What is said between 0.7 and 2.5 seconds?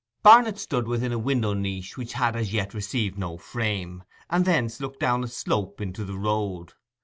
within a window niche which had